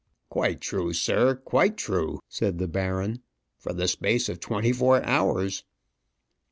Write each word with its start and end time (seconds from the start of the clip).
"Quite 0.29 0.61
true, 0.61 0.93
sir; 0.93 1.35
quite 1.35 1.77
true," 1.77 2.21
said 2.27 2.57
the 2.57 2.67
baron, 2.67 3.21
"for 3.59 3.71
the 3.71 3.87
space 3.87 4.29
of 4.29 4.39
twenty 4.39 4.73
four 4.73 5.03
hours." 5.03 5.63